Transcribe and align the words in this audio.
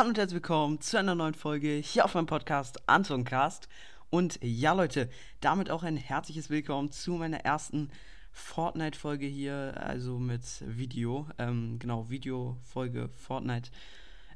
Hallo 0.00 0.08
und 0.08 0.16
herzlich 0.16 0.36
willkommen 0.36 0.80
zu 0.80 0.98
einer 0.98 1.14
neuen 1.14 1.34
Folge 1.34 1.74
hier 1.74 2.06
auf 2.06 2.14
meinem 2.14 2.24
Podcast 2.24 2.88
Antoncast. 2.88 3.68
Und 4.08 4.38
ja, 4.40 4.72
Leute, 4.72 5.10
damit 5.42 5.70
auch 5.70 5.82
ein 5.82 5.98
herzliches 5.98 6.48
Willkommen 6.48 6.90
zu 6.90 7.12
meiner 7.12 7.40
ersten 7.40 7.90
Fortnite-Folge 8.32 9.26
hier, 9.26 9.74
also 9.76 10.18
mit 10.18 10.42
Video. 10.66 11.28
Ähm, 11.36 11.78
genau, 11.78 12.08
Video-Folge 12.08 13.10
Fortnite. 13.10 13.70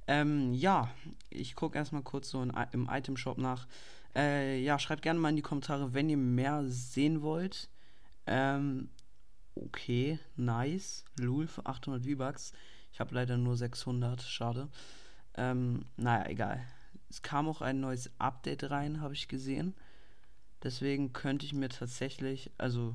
Ähm, 0.06 0.52
ja, 0.52 0.90
ich 1.30 1.54
gucke 1.54 1.78
erstmal 1.78 2.02
kurz 2.02 2.28
so 2.28 2.42
in, 2.42 2.52
im 2.72 2.90
Item-Shop 2.92 3.38
nach. 3.38 3.66
Äh, 4.14 4.60
ja, 4.60 4.78
schreibt 4.78 5.00
gerne 5.00 5.18
mal 5.18 5.30
in 5.30 5.36
die 5.36 5.40
Kommentare, 5.40 5.94
wenn 5.94 6.10
ihr 6.10 6.18
mehr 6.18 6.62
sehen 6.66 7.22
wollt. 7.22 7.70
Ähm, 8.26 8.90
okay, 9.54 10.18
nice. 10.36 11.06
Lul 11.18 11.46
für 11.46 11.64
800 11.64 12.04
V-Bucks. 12.04 12.52
Ich 12.92 13.00
habe 13.00 13.14
leider 13.14 13.38
nur 13.38 13.56
600, 13.56 14.20
schade. 14.20 14.68
Ähm, 15.36 15.84
naja, 15.96 16.28
egal. 16.28 16.64
Es 17.10 17.22
kam 17.22 17.48
auch 17.48 17.60
ein 17.60 17.80
neues 17.80 18.10
Update 18.18 18.70
rein, 18.70 19.00
habe 19.00 19.14
ich 19.14 19.28
gesehen. 19.28 19.74
Deswegen 20.62 21.12
könnte 21.12 21.44
ich 21.44 21.52
mir 21.52 21.68
tatsächlich, 21.68 22.50
also 22.58 22.94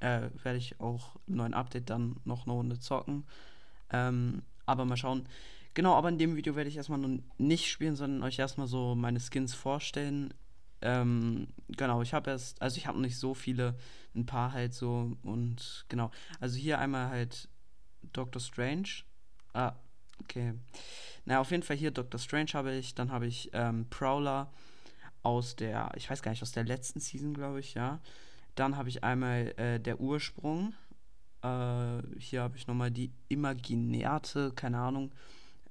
äh, 0.00 0.30
werde 0.42 0.58
ich 0.58 0.80
auch 0.80 1.16
einen 1.26 1.36
neuen 1.36 1.54
Update 1.54 1.90
dann 1.90 2.16
noch 2.24 2.46
eine 2.46 2.54
Runde 2.54 2.78
zocken. 2.78 3.24
Ähm, 3.90 4.42
aber 4.66 4.84
mal 4.84 4.96
schauen. 4.96 5.26
Genau, 5.74 5.94
aber 5.94 6.08
in 6.08 6.18
dem 6.18 6.36
Video 6.36 6.54
werde 6.54 6.70
ich 6.70 6.76
erstmal 6.76 7.20
nicht 7.36 7.70
spielen, 7.70 7.96
sondern 7.96 8.22
euch 8.22 8.38
erstmal 8.38 8.68
so 8.68 8.94
meine 8.94 9.18
Skins 9.20 9.54
vorstellen. 9.54 10.32
Ähm, 10.82 11.48
genau, 11.68 12.02
ich 12.02 12.14
habe 12.14 12.30
erst, 12.30 12.62
also 12.62 12.76
ich 12.76 12.86
habe 12.86 13.00
nicht 13.00 13.18
so 13.18 13.34
viele, 13.34 13.74
ein 14.14 14.26
paar 14.26 14.52
halt 14.52 14.74
so 14.74 15.16
und 15.22 15.84
genau. 15.88 16.10
Also 16.38 16.56
hier 16.56 16.78
einmal 16.78 17.08
halt 17.08 17.48
Doctor 18.12 18.40
Strange. 18.40 18.88
Ah, 19.52 19.72
okay. 20.22 20.54
Naja, 21.24 21.40
auf 21.40 21.50
jeden 21.50 21.62
Fall 21.62 21.76
hier 21.76 21.90
Doctor 21.90 22.18
Strange 22.18 22.50
habe 22.54 22.74
ich. 22.74 22.94
Dann 22.94 23.10
habe 23.10 23.26
ich 23.26 23.50
ähm, 23.52 23.86
Prowler 23.90 24.52
aus 25.22 25.56
der, 25.56 25.90
ich 25.96 26.08
weiß 26.08 26.22
gar 26.22 26.30
nicht, 26.30 26.42
aus 26.42 26.52
der 26.52 26.64
letzten 26.64 27.00
Season, 27.00 27.34
glaube 27.34 27.60
ich, 27.60 27.74
ja. 27.74 28.00
Dann 28.54 28.76
habe 28.76 28.88
ich 28.88 29.02
einmal 29.02 29.52
äh, 29.58 29.80
der 29.80 30.00
Ursprung. 30.00 30.74
Äh, 31.42 32.02
hier 32.18 32.42
habe 32.42 32.56
ich 32.56 32.66
nochmal 32.66 32.90
die 32.90 33.12
Imaginärte, 33.28 34.52
keine 34.54 34.78
Ahnung. 34.78 35.12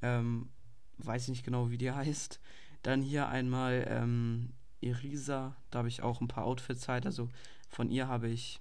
Ähm, 0.02 0.50
weiß 0.98 1.28
nicht 1.30 1.46
genau, 1.46 1.70
wie 1.70 1.78
die 1.78 1.92
heißt. 1.92 2.40
Dann 2.82 3.02
hier 3.02 3.30
einmal 3.30 3.86
ähm, 3.88 4.54
Irisa, 4.82 5.56
da 5.72 5.80
habe 5.80 5.88
ich 5.88 6.02
auch 6.02 6.20
ein 6.20 6.28
paar 6.28 6.46
Outfits 6.46 6.88
halt. 6.88 7.06
Also 7.06 7.30
von 7.70 7.90
ihr 7.90 8.08
habe 8.08 8.28
ich 8.28 8.60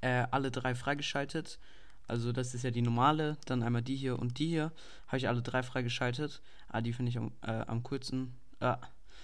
äh, 0.00 0.26
alle 0.30 0.50
drei 0.50 0.74
freigeschaltet. 0.74 1.58
Also 2.08 2.32
das 2.32 2.54
ist 2.54 2.64
ja 2.64 2.70
die 2.70 2.82
normale, 2.82 3.38
dann 3.46 3.62
einmal 3.62 3.82
die 3.82 3.96
hier 3.96 4.18
und 4.18 4.38
die 4.38 4.48
hier. 4.48 4.72
Habe 5.06 5.18
ich 5.18 5.28
alle 5.28 5.42
drei 5.42 5.62
freigeschaltet. 5.62 6.42
Ah, 6.68 6.80
die 6.80 6.92
finde 6.92 7.10
ich 7.10 7.18
am, 7.18 7.32
äh, 7.42 7.64
am 7.66 7.82
coolsten. 7.84 8.34
Ah, 8.60 8.78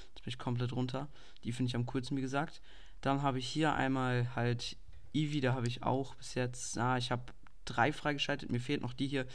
jetzt 0.09 0.25
bin 0.25 0.29
ich 0.31 0.39
komplett 0.39 0.73
runter. 0.73 1.09
Die 1.45 1.53
finde 1.53 1.69
ich 1.69 1.77
am 1.77 1.87
coolsten, 1.87 2.17
wie 2.17 2.23
gesagt. 2.23 2.61
Dann 3.01 3.23
habe 3.23 3.39
ich 3.39 3.49
hier 3.49 3.75
einmal 3.75 4.35
halt 4.35 4.77
Eevee, 5.15 5.41
da 5.41 5.55
habe 5.55 5.67
ich 5.67 5.83
auch 5.83 6.15
bis 6.17 6.35
jetzt, 6.35 6.79
ah, 6.79 6.97
ich 6.99 7.11
habe 7.11 7.33
drei 7.65 7.93
freigeschaltet. 7.93 8.51
Mir 8.51 8.61
fehlt 8.61 8.83
noch 8.83 8.93
die 8.93 9.09
hier. 9.09 9.27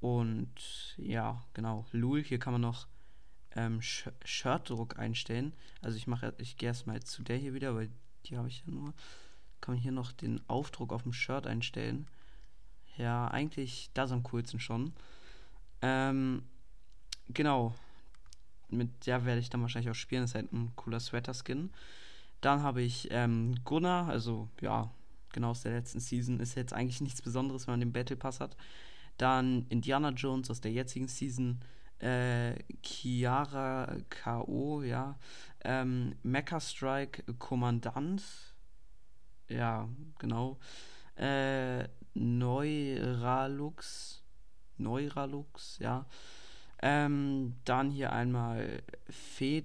Und 0.00 0.94
ja, 0.96 1.42
genau, 1.54 1.86
Lul, 1.92 2.22
hier 2.22 2.38
kann 2.38 2.52
man 2.52 2.62
noch 2.62 2.86
ähm, 3.54 3.80
Sh 3.80 4.10
Shirtdruck 4.24 4.98
einstellen. 4.98 5.54
Also 5.80 5.96
ich 5.96 6.06
mache, 6.06 6.34
ich 6.38 6.56
gehe 6.56 6.68
erstmal 6.68 7.02
zu 7.02 7.22
der 7.22 7.36
hier 7.36 7.54
wieder, 7.54 7.74
weil 7.74 7.90
die 8.26 8.36
habe 8.36 8.48
ich 8.48 8.62
ja 8.66 8.72
nur. 8.72 8.92
Kann 9.60 9.74
man 9.74 9.82
hier 9.82 9.92
noch 9.92 10.12
den 10.12 10.40
Aufdruck 10.48 10.92
auf 10.92 11.02
dem 11.02 11.14
Shirt 11.14 11.46
einstellen. 11.46 12.06
Ja, 12.96 13.28
eigentlich 13.28 13.90
das 13.94 14.12
am 14.12 14.22
coolsten 14.24 14.60
schon. 14.60 14.92
Ähm, 15.82 16.42
genau. 17.28 17.74
Mit 18.68 19.06
der 19.06 19.24
werde 19.24 19.40
ich 19.40 19.50
dann 19.50 19.62
wahrscheinlich 19.62 19.90
auch 19.90 19.94
spielen. 19.94 20.22
Das 20.22 20.30
ist 20.30 20.34
halt 20.34 20.52
ein 20.52 20.72
cooler 20.76 21.00
Sweater-Skin. 21.00 21.70
Dann 22.40 22.62
habe 22.62 22.82
ich 22.82 23.08
ähm, 23.10 23.54
Gunnar, 23.64 24.08
also 24.08 24.48
ja, 24.60 24.90
genau 25.32 25.50
aus 25.50 25.62
der 25.62 25.72
letzten 25.72 26.00
Season. 26.00 26.40
Ist 26.40 26.56
jetzt 26.56 26.72
eigentlich 26.72 27.00
nichts 27.00 27.22
Besonderes, 27.22 27.66
wenn 27.66 27.72
man 27.72 27.80
den 27.80 27.92
Battle 27.92 28.16
Pass 28.16 28.40
hat. 28.40 28.56
Dann 29.18 29.66
Indiana 29.68 30.10
Jones 30.10 30.50
aus 30.50 30.60
der 30.60 30.72
jetzigen 30.72 31.08
Season. 31.08 31.60
Äh, 31.98 32.62
Chiara 32.82 33.96
K.O., 34.10 34.82
ja. 34.82 35.18
Ähm, 35.64 36.16
Mecha 36.22 36.60
Strike 36.60 37.22
Kommandant. 37.38 38.22
Ja, 39.48 39.88
genau. 40.18 40.58
Äh, 41.16 41.88
Neuralux. 42.14 43.02
Neuralux, 44.78 45.78
ja. 45.78 46.06
Ähm, 46.82 47.56
dann 47.64 47.90
hier 47.90 48.12
einmal 48.12 48.82
Fe 49.08 49.64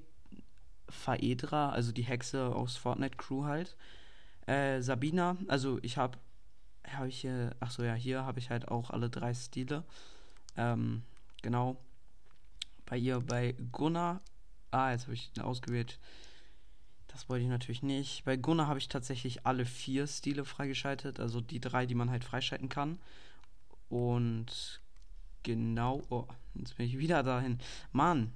Phaedra, 0.90 1.70
also 1.70 1.92
die 1.92 2.04
Hexe 2.04 2.54
aus 2.54 2.76
Fortnite 2.76 3.16
Crew 3.18 3.46
halt. 3.46 3.78
Äh, 4.46 4.82
Sabina, 4.82 5.38
also 5.48 5.80
ich 5.82 5.98
habe 5.98 6.18
habe 6.88 7.08
ich 7.08 7.22
hier, 7.22 7.56
ach 7.60 7.72
so 7.72 7.84
ja, 7.84 7.94
hier 7.94 8.26
habe 8.26 8.40
ich 8.40 8.50
halt 8.50 8.68
auch 8.68 8.90
alle 8.90 9.10
drei 9.10 9.34
Stile. 9.34 9.84
Ähm, 10.58 11.04
genau. 11.42 11.78
Bei 12.86 12.98
ihr, 12.98 13.20
bei 13.22 13.56
Gunnar, 13.72 14.22
ah, 14.72 14.92
jetzt 14.92 15.04
habe 15.04 15.14
ich 15.14 15.32
ausgewählt. 15.42 16.00
Das 17.12 17.28
wollte 17.28 17.44
ich 17.44 17.50
natürlich 17.50 17.84
nicht. 17.84 18.24
Bei 18.24 18.38
Gunnar 18.38 18.68
habe 18.68 18.80
ich 18.80 18.88
tatsächlich 18.88 19.46
alle 19.46 19.66
vier 19.66 20.08
Stile 20.08 20.46
freigeschaltet, 20.46 21.20
also 21.20 21.42
die 21.42 21.60
drei, 21.60 21.86
die 21.86 21.96
man 21.96 22.10
halt 22.10 22.24
freischalten 22.24 22.70
kann. 22.70 23.00
Und 23.90 24.82
genau, 25.44 26.02
oh, 26.10 26.26
jetzt 26.56 26.78
bin 26.78 26.86
ich 26.86 26.98
wieder 26.98 27.24
dahin. 27.24 27.60
Mann. 27.92 28.32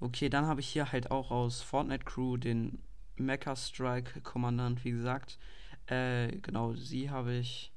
Okay, 0.00 0.28
dann 0.28 0.46
habe 0.46 0.60
ich 0.60 0.68
hier 0.68 0.90
halt 0.90 1.10
auch 1.10 1.30
aus 1.30 1.60
Fortnite 1.62 2.04
Crew 2.04 2.36
den 2.36 2.80
Mecha 3.16 3.54
Strike 3.54 4.20
Kommandant, 4.22 4.84
wie 4.84 4.90
gesagt. 4.90 5.38
Äh, 5.86 6.38
genau, 6.38 6.74
sie 6.74 7.10
habe 7.10 7.34
ich. 7.34 7.72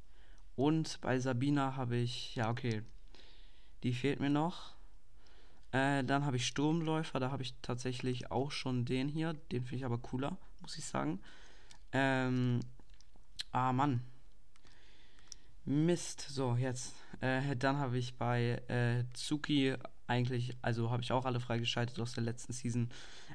Und 0.55 0.99
bei 1.01 1.19
Sabina 1.19 1.75
habe 1.75 1.97
ich, 1.97 2.35
ja, 2.35 2.49
okay, 2.49 2.81
die 3.83 3.93
fehlt 3.93 4.21
mir 4.21 4.29
noch. 4.29 4.74
Äh, 5.75 6.05
dann 6.05 6.25
habe 6.25 6.37
ich 6.37 6.47
Sturmläufer, 6.47 7.19
da 7.19 7.31
habe 7.31 7.43
ich 7.43 7.53
tatsächlich 7.61 8.31
auch 8.31 8.51
schon 8.51 8.85
den 8.85 9.09
hier. 9.09 9.33
Den 9.51 9.65
finde 9.65 9.75
ich 9.75 9.85
aber 9.85 9.97
cooler, 9.97 10.37
muss 10.61 10.77
ich 10.77 10.85
sagen. 10.85 11.19
Ähm, 11.91 12.61
ah, 13.51 13.73
Mann. 13.73 13.99
Mist. 15.65 16.21
So, 16.29 16.55
jetzt. 16.55 16.95
Äh, 17.19 17.57
dann 17.57 17.77
habe 17.77 17.97
ich 17.97 18.17
bei 18.17 18.61
äh, 18.69 19.03
Tsuki 19.13 19.75
eigentlich, 20.07 20.55
also 20.61 20.91
habe 20.91 21.03
ich 21.03 21.11
auch 21.11 21.25
alle 21.25 21.41
freigeschaltet 21.41 21.99
aus 21.99 22.13
der 22.13 22.23
letzten 22.23 22.53
Season. 22.53 22.89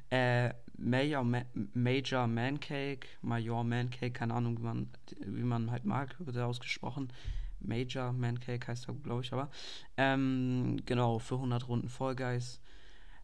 Äh, 0.09 0.51
Major, 0.77 1.23
Ma 1.23 1.43
Major 1.75 2.25
Mancake, 2.25 3.07
Major 3.21 3.63
Mancake, 3.63 4.13
keine 4.13 4.33
Ahnung, 4.33 4.57
wie 4.57 4.63
man, 4.63 4.89
wie 5.19 5.43
man 5.43 5.69
halt 5.69 5.85
mag, 5.85 6.15
wird 6.17 6.37
ausgesprochen. 6.39 7.13
Major 7.61 8.11
Mancake 8.11 8.67
heißt 8.67 8.87
er, 8.87 8.93
glaube 8.95 9.21
ich, 9.21 9.33
aber. 9.33 9.49
Ähm, 9.97 10.77
genau, 10.85 11.19
für 11.19 11.35
100 11.35 11.67
Runden 11.67 11.89
Fall 11.89 12.15
Guys. 12.15 12.59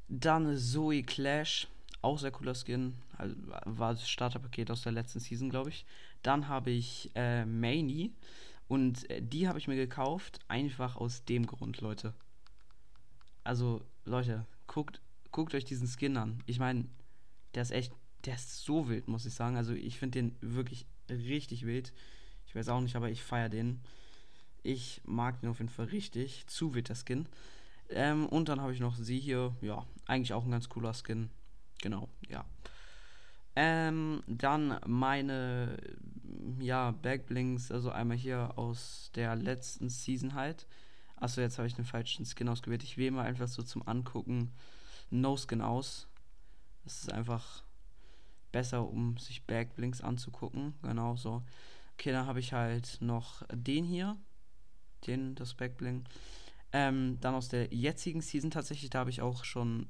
Dann 0.08 0.58
Zoe 0.58 1.04
Clash, 1.04 1.68
auch 2.02 2.18
sehr 2.20 2.32
cooler 2.32 2.56
Skin. 2.56 2.96
Also, 3.18 3.36
war 3.66 3.94
das 3.94 4.10
Starterpaket 4.10 4.72
aus 4.72 4.84
der 4.84 4.94
letzten 4.94 5.20
Season, 5.20 5.50
glaube 5.50 5.70
ich. 5.70 5.86
Dann 6.22 6.48
habe 6.48 6.72
ich 6.72 7.12
äh, 7.16 7.46
Mani. 7.46 8.12
Und 8.68 9.10
äh, 9.10 9.22
die 9.22 9.48
habe 9.48 9.60
ich 9.60 9.68
mir 9.68 9.76
gekauft, 9.76 10.40
einfach 10.48 10.96
aus 10.98 11.24
dem 11.26 11.46
Grund, 11.46 11.82
Leute. 11.82 12.14
Also, 13.44 13.82
Leute, 14.06 14.46
guckt, 14.68 15.02
guckt 15.32 15.54
euch 15.54 15.66
diesen 15.66 15.88
Skin 15.88 16.18
an. 16.18 16.44
Ich 16.46 16.60
meine, 16.60 16.86
der 17.56 17.62
ist 17.62 17.72
echt, 17.72 17.94
der 18.26 18.36
ist 18.36 18.64
so 18.64 18.90
wild, 18.90 19.08
muss 19.08 19.26
ich 19.26 19.34
sagen. 19.34 19.56
Also, 19.58 19.74
ich 19.74 19.98
finde 19.98 20.20
den 20.20 20.36
wirklich 20.42 20.86
richtig 21.10 21.66
wild. 21.66 21.94
Ich 22.46 22.56
weiß 22.56 22.70
auch 22.70 22.82
nicht, 22.82 22.96
aber 22.96 23.10
ich 23.10 23.24
feiere 23.24 23.50
den. 23.50 23.82
Ich 24.68 25.00
mag 25.06 25.40
den 25.40 25.50
auf 25.50 25.60
jeden 25.60 25.70
Fall 25.70 25.86
richtig. 25.86 26.46
Zu 26.48 26.76
wird 26.76 26.90
der 26.90 26.98
Skin. 26.98 27.26
Ähm, 27.90 28.26
und 28.26 28.50
dann 28.50 28.60
habe 28.60 28.74
ich 28.74 28.82
noch 28.82 28.98
sie 28.98 29.18
hier. 29.18 29.56
Ja, 29.62 29.86
eigentlich 30.08 30.34
auch 30.34 30.44
ein 30.44 30.52
ganz 30.52 30.68
cooler 30.68 30.94
Skin. 30.94 31.30
Genau, 31.82 32.10
ja. 32.28 32.44
Ähm, 33.56 34.24
dann 34.28 34.78
meine, 34.86 35.78
ja, 36.60 36.92
Backblinks, 36.92 37.72
also 37.72 37.92
einmal 37.92 38.18
hier 38.18 38.58
aus 38.58 39.10
der 39.16 39.38
letzten 39.38 39.88
Season 39.88 40.34
halt. 40.34 40.68
Achso, 41.16 41.40
jetzt 41.40 41.58
habe 41.60 41.70
ich 41.70 41.76
den 41.76 41.86
falschen 41.86 42.26
Skin 42.26 42.50
ausgewählt. 42.50 42.84
Ich 42.84 42.98
wähle 42.98 43.12
mal 43.12 43.26
einfach 43.26 43.48
so 43.48 43.64
zum 43.64 43.88
Angucken 43.88 44.52
No 45.10 45.38
Skin 45.38 45.62
aus. 45.62 46.10
Das 46.84 47.04
ist 47.04 47.14
einfach 47.14 47.64
besser, 48.52 48.86
um 48.86 49.16
sich 49.16 49.46
Backblinks 49.46 50.02
anzugucken. 50.02 50.74
Genau 50.82 51.16
so. 51.16 51.42
Okay, 51.94 52.12
dann 52.12 52.28
habe 52.28 52.42
ich 52.42 52.52
halt 52.52 52.98
noch 53.00 53.44
den 53.54 53.86
hier 53.86 54.18
den, 55.06 55.36
das 55.36 55.54
Backbling. 55.54 56.06
Ähm, 56.74 57.18
dann 57.22 57.36
aus 57.36 57.50
der 57.50 57.74
jetzigen 57.74 58.22
Season 58.22 58.52
tatsächlich, 58.52 58.90
da 58.90 59.00
habe 59.00 59.10
ich 59.10 59.22
auch 59.22 59.44
schon 59.44 59.88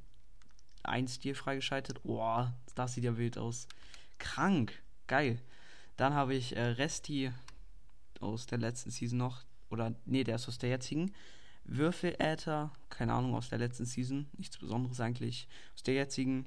ein 0.84 1.08
Stil 1.08 1.36
freigeschaltet. 1.36 2.04
Boah, 2.04 2.54
das 2.76 2.94
sieht 2.94 3.04
ja 3.04 3.18
wild 3.18 3.38
aus. 3.38 3.68
Krank. 4.18 4.82
Geil. 5.08 5.42
Dann 5.96 6.14
habe 6.14 6.36
ich 6.36 6.56
äh, 6.56 6.62
Resti 6.62 7.32
aus 8.20 8.46
der 8.46 8.58
letzten 8.58 8.92
Season 8.92 9.18
noch. 9.18 9.44
Oder, 9.70 9.96
nee, 10.06 10.24
der 10.24 10.36
ist 10.36 10.48
aus 10.48 10.58
der 10.58 10.70
jetzigen. 10.70 11.14
Würfeläther, 11.64 12.72
keine 12.90 13.14
Ahnung, 13.14 13.36
aus 13.36 13.50
der 13.50 13.60
letzten 13.60 13.86
Season, 13.86 14.28
nichts 14.38 14.58
Besonderes 14.58 15.00
eigentlich. 15.02 15.48
Aus 15.76 15.84
der 15.84 15.96
jetzigen, 15.96 16.46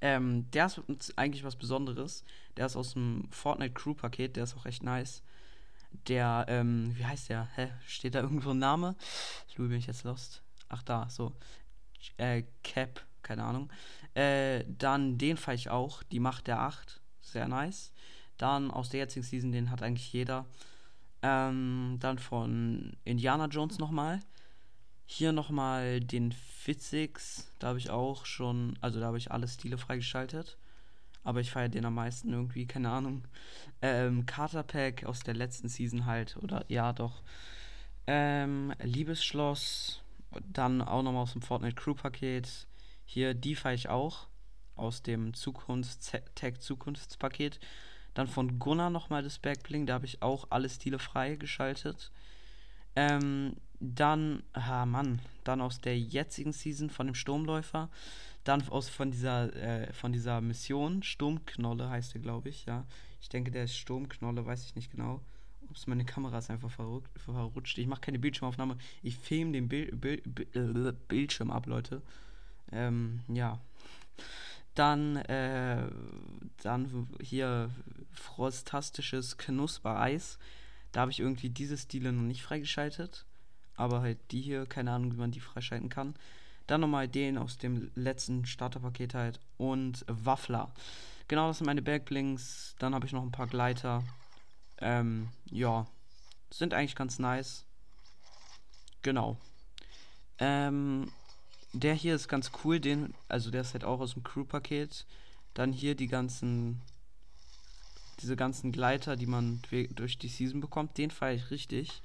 ähm, 0.00 0.48
der 0.52 0.66
ist 0.66 1.18
eigentlich 1.18 1.42
was 1.42 1.56
Besonderes. 1.56 2.24
Der 2.56 2.66
ist 2.66 2.76
aus 2.76 2.92
dem 2.92 3.28
Fortnite 3.30 3.74
Crew 3.74 3.94
Paket, 3.94 4.36
der 4.36 4.44
ist 4.44 4.56
auch 4.56 4.66
echt 4.66 4.82
nice. 4.82 5.22
Der, 6.08 6.46
ähm, 6.48 6.96
wie 6.96 7.04
heißt 7.04 7.28
der? 7.28 7.48
Hä? 7.56 7.70
Steht 7.86 8.14
da 8.14 8.20
irgendwo 8.20 8.50
ein 8.50 8.58
Name? 8.58 8.96
Louis, 9.56 9.68
bin 9.68 9.78
ich 9.78 9.86
jetzt 9.86 10.04
lost? 10.04 10.42
Ach, 10.68 10.82
da, 10.82 11.08
so. 11.10 11.32
Äh, 12.16 12.44
Cap, 12.62 13.04
keine 13.22 13.44
Ahnung. 13.44 13.70
Äh, 14.14 14.64
dann 14.66 15.18
den 15.18 15.36
fahre 15.36 15.54
ich 15.54 15.70
auch, 15.70 16.02
die 16.02 16.20
Macht 16.20 16.46
der 16.46 16.60
8, 16.60 17.00
sehr 17.20 17.48
nice. 17.48 17.92
Dann 18.38 18.70
aus 18.70 18.88
der 18.88 19.00
jetzigen 19.00 19.24
Season, 19.24 19.52
den 19.52 19.70
hat 19.70 19.82
eigentlich 19.82 20.12
jeder. 20.12 20.46
Ähm, 21.22 21.98
dann 22.00 22.18
von 22.18 22.96
Indiana 23.04 23.46
Jones 23.46 23.78
nochmal. 23.78 24.20
Hier 25.04 25.32
nochmal 25.32 26.00
den 26.00 26.32
Fitzix. 26.32 27.52
Da 27.58 27.68
habe 27.68 27.78
ich 27.78 27.90
auch 27.90 28.24
schon, 28.24 28.78
also 28.80 29.00
da 29.00 29.06
habe 29.06 29.18
ich 29.18 29.30
alle 29.30 29.48
Stile 29.48 29.76
freigeschaltet. 29.76 30.56
Aber 31.22 31.40
ich 31.40 31.50
feiere 31.50 31.68
den 31.68 31.84
am 31.84 31.94
meisten 31.94 32.32
irgendwie, 32.32 32.66
keine 32.66 32.90
Ahnung. 32.90 33.24
Ähm, 33.82 34.26
Carter 34.26 34.62
Pack 34.62 35.04
aus 35.04 35.20
der 35.20 35.34
letzten 35.34 35.68
Season 35.68 36.06
halt. 36.06 36.36
Oder 36.38 36.64
ja, 36.68 36.92
doch. 36.92 37.22
Ähm, 38.06 38.72
Liebesschloss. 38.82 40.02
Dann 40.52 40.80
auch 40.80 41.02
nochmal 41.02 41.22
aus 41.22 41.32
dem 41.32 41.42
Fortnite 41.42 41.74
Crew 41.74 41.94
Paket. 41.94 42.66
Hier, 43.04 43.34
die 43.34 43.54
feiere 43.54 43.74
ich 43.74 43.88
auch. 43.88 44.28
Aus 44.76 45.02
dem 45.02 45.34
Zukunftstag 45.34 46.62
Zukunftspaket. 46.62 47.60
Dann 48.14 48.26
von 48.26 48.58
Gunnar 48.58 48.90
nochmal 48.90 49.22
das 49.22 49.38
Backbling, 49.38 49.86
da 49.86 49.94
habe 49.94 50.06
ich 50.06 50.22
auch 50.22 50.46
alle 50.50 50.68
Stile 50.68 50.98
freigeschaltet. 50.98 52.10
Ähm, 52.96 53.56
dann, 53.78 54.42
ah 54.52 54.84
Mann, 54.84 55.20
dann 55.44 55.60
aus 55.60 55.80
der 55.80 55.98
jetzigen 55.98 56.52
Season 56.52 56.90
von 56.90 57.06
dem 57.06 57.14
Sturmläufer. 57.14 57.88
Dann 58.44 58.66
aus 58.68 58.88
von 58.88 59.10
dieser, 59.10 59.54
äh, 59.54 59.92
von 59.92 60.12
dieser 60.12 60.40
Mission, 60.40 61.02
Sturmknolle 61.02 61.90
heißt 61.90 62.14
der, 62.14 62.20
glaube 62.20 62.48
ich, 62.48 62.64
ja. 62.66 62.86
Ich 63.20 63.28
denke, 63.28 63.50
der 63.50 63.64
ist 63.64 63.76
Sturmknolle, 63.76 64.46
weiß 64.46 64.64
ich 64.64 64.74
nicht 64.74 64.90
genau. 64.90 65.20
Ups, 65.68 65.86
meine 65.86 66.04
Kamera 66.04 66.38
ist 66.38 66.50
einfach 66.50 66.70
verrutscht. 66.70 67.10
verrutscht. 67.18 67.78
Ich 67.78 67.86
mache 67.86 68.00
keine 68.00 68.18
Bildschirmaufnahme. 68.18 68.76
Ich 69.02 69.16
filme 69.16 69.52
den 69.52 69.68
Bil 69.68 69.94
Bil 69.94 70.20
Bil 70.24 70.92
Bildschirm 71.08 71.50
ab, 71.50 71.66
Leute. 71.66 72.02
Ähm, 72.72 73.20
ja. 73.28 73.60
Dann, 74.74 75.16
äh, 75.16 75.88
dann 76.62 77.08
hier 77.20 77.70
frostastisches 78.12 79.36
Knuspereis. 79.36 80.38
Da 80.92 81.02
habe 81.02 81.10
ich 81.10 81.20
irgendwie 81.20 81.50
diese 81.50 81.78
Stile 81.78 82.12
noch 82.12 82.22
nicht 82.22 82.42
freigeschaltet. 82.42 83.26
Aber 83.76 84.00
halt 84.00 84.18
die 84.32 84.40
hier, 84.40 84.66
keine 84.66 84.92
Ahnung, 84.92 85.12
wie 85.12 85.18
man 85.18 85.30
die 85.30 85.40
freischalten 85.40 85.88
kann. 85.88 86.14
Dann 86.70 86.82
nochmal 86.82 87.08
den 87.08 87.36
aus 87.36 87.58
dem 87.58 87.90
letzten 87.96 88.46
Starterpaket 88.46 89.14
halt. 89.14 89.40
Und 89.56 90.04
Waffler. 90.06 90.70
Genau, 91.26 91.48
das 91.48 91.58
sind 91.58 91.66
meine 91.66 91.82
Backblinks. 91.82 92.76
Dann 92.78 92.94
habe 92.94 93.06
ich 93.06 93.12
noch 93.12 93.24
ein 93.24 93.32
paar 93.32 93.48
Gleiter. 93.48 94.04
Ähm, 94.78 95.30
ja. 95.46 95.88
Sind 96.48 96.72
eigentlich 96.72 96.94
ganz 96.94 97.18
nice. 97.18 97.64
Genau. 99.02 99.36
Ähm, 100.38 101.10
der 101.72 101.94
hier 101.94 102.14
ist 102.14 102.28
ganz 102.28 102.52
cool, 102.62 102.78
den, 102.78 103.14
also 103.26 103.50
der 103.50 103.62
ist 103.62 103.72
halt 103.72 103.82
auch 103.82 103.98
aus 103.98 104.14
dem 104.14 104.22
Crew-Paket. 104.22 105.06
Dann 105.54 105.72
hier 105.72 105.96
die 105.96 106.06
ganzen, 106.06 106.82
diese 108.20 108.36
ganzen 108.36 108.70
Gleiter, 108.70 109.16
die 109.16 109.26
man 109.26 109.60
durch 109.96 110.18
die 110.18 110.28
Season 110.28 110.60
bekommt, 110.60 110.98
den 110.98 111.10
feiere 111.10 111.34
ich 111.34 111.50
richtig. 111.50 112.00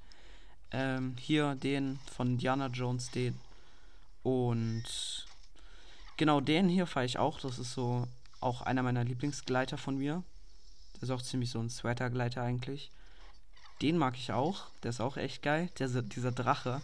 Ähm, 0.71 1.15
hier 1.19 1.53
den 1.53 1.99
von 2.11 2.29
Indiana 2.29 2.65
Jones, 2.65 3.11
den. 3.11 3.39
Und 4.25 5.27
genau 6.17 6.41
den 6.41 6.67
hier 6.67 6.87
feiere 6.87 7.05
ich 7.05 7.19
auch. 7.19 7.39
Das 7.39 7.59
ist 7.59 7.73
so 7.73 8.07
auch 8.39 8.63
einer 8.63 8.81
meiner 8.81 9.03
Lieblingsgleiter 9.03 9.77
von 9.77 9.99
mir. 9.99 10.23
Das 10.93 11.03
ist 11.03 11.11
auch 11.11 11.21
ziemlich 11.21 11.51
so 11.51 11.59
ein 11.59 11.69
Sweater-Gleiter 11.69 12.41
eigentlich. 12.41 12.89
Den 13.83 13.99
mag 13.99 14.15
ich 14.17 14.31
auch. 14.31 14.63
Der 14.81 14.89
ist 14.89 14.99
auch 14.99 15.17
echt 15.17 15.43
geil. 15.43 15.69
Der, 15.77 15.89
dieser 16.01 16.31
Drache. 16.31 16.81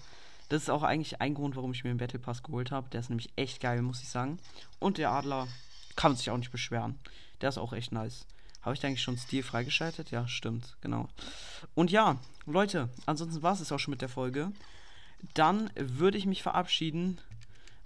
Das 0.50 0.62
ist 0.62 0.70
auch 0.70 0.84
eigentlich 0.84 1.20
ein 1.20 1.34
Grund, 1.34 1.56
warum 1.56 1.72
ich 1.72 1.84
mir 1.84 1.90
den 1.90 1.98
Battle 1.98 2.20
Pass 2.20 2.44
geholt 2.44 2.70
habe. 2.70 2.90
Der 2.92 3.00
ist 3.00 3.10
nämlich 3.10 3.32
echt 3.36 3.60
geil, 3.60 3.82
muss 3.82 4.04
ich 4.04 4.10
sagen. 4.10 4.38
Und 4.78 5.00
der 5.00 5.10
Adler 5.10 5.48
kann 5.96 6.16
sich 6.16 6.30
auch 6.30 6.38
nicht 6.38 6.52
beschweren. 6.52 7.00
Der 7.42 7.50
ist 7.50 7.58
auch 7.58 7.74
echt 7.74 7.92
nice. 7.92 8.28
Habe 8.62 8.76
ich 8.76 8.82
da 8.82 8.88
eigentlich 8.88 9.02
schon 9.02 9.18
Stil 9.18 9.42
freigeschaltet? 9.42 10.12
Ja, 10.12 10.28
stimmt, 10.28 10.78
genau. 10.82 11.10
Und 11.74 11.90
ja, 11.90 12.20
Leute, 12.46 12.90
ansonsten 13.08 13.42
war 13.42 13.54
es 13.54 13.72
auch 13.72 13.80
schon 13.80 13.94
mit 13.94 14.04
der 14.04 14.10
Folge. 14.10 14.52
Dann 15.34 15.72
würde 15.76 16.20
ich 16.20 16.28
mich 16.28 16.44
verabschieden. 16.44 17.20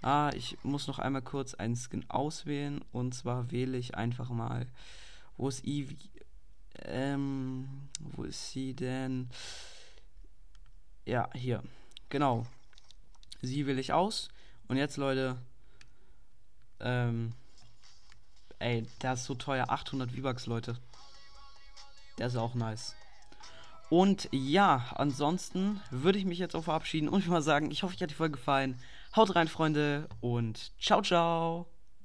Ah, 0.02 0.30
ich 0.34 0.56
muss 0.62 0.86
noch 0.86 0.98
einmal 0.98 1.22
kurz 1.22 1.54
einen 1.54 1.76
Skin 1.76 2.04
auswählen. 2.08 2.84
Und 2.92 3.14
zwar 3.14 3.50
wähle 3.50 3.76
ich 3.78 3.96
einfach 3.96 4.30
mal. 4.30 4.66
Wo 5.36 5.48
ist 5.48 5.64
Eevee? 5.64 5.96
Ähm, 6.84 7.88
wo 7.98 8.24
ist 8.24 8.52
sie 8.52 8.74
denn? 8.74 9.28
Ja, 11.04 11.28
hier. 11.34 11.62
Genau. 12.08 12.46
Sie 13.42 13.66
will 13.66 13.78
ich 13.78 13.92
aus. 13.92 14.28
Und 14.68 14.76
jetzt, 14.76 14.96
Leute. 14.96 15.38
Ähm. 16.80 17.32
Ey, 18.58 18.86
der 19.02 19.14
ist 19.14 19.24
so 19.24 19.34
teuer. 19.34 19.68
800 19.68 20.10
V-Bucks, 20.10 20.46
Leute. 20.46 20.78
Der 22.18 22.28
ist 22.28 22.36
auch 22.36 22.54
nice. 22.54 22.94
Und 23.88 24.28
ja, 24.32 24.86
ansonsten 24.96 25.80
würde 25.90 26.18
ich 26.18 26.24
mich 26.24 26.38
jetzt 26.38 26.56
auch 26.56 26.64
verabschieden 26.64 27.08
und 27.08 27.26
mal 27.28 27.42
sagen, 27.42 27.70
ich 27.70 27.82
hoffe, 27.82 27.94
euch 27.94 28.02
hat 28.02 28.10
die 28.10 28.14
Folge 28.14 28.36
gefallen. 28.36 28.80
Haut 29.14 29.34
rein, 29.34 29.48
Freunde, 29.48 30.08
und 30.20 30.72
ciao, 30.78 31.02
ciao. 31.02 31.75